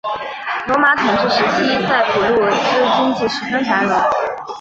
[0.67, 3.95] 罗马统治时期塞浦路斯经济十分繁荣。